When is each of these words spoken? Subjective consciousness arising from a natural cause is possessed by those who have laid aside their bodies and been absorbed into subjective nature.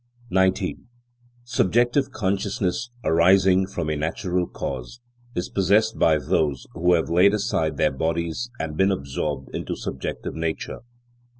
Subjective 1.43 2.09
consciousness 2.09 2.89
arising 3.03 3.67
from 3.67 3.87
a 3.87 3.95
natural 3.95 4.47
cause 4.47 4.99
is 5.35 5.47
possessed 5.47 5.99
by 5.99 6.17
those 6.17 6.65
who 6.73 6.95
have 6.95 7.07
laid 7.11 7.35
aside 7.35 7.77
their 7.77 7.91
bodies 7.91 8.49
and 8.59 8.75
been 8.75 8.89
absorbed 8.91 9.53
into 9.53 9.75
subjective 9.75 10.33
nature. 10.33 10.79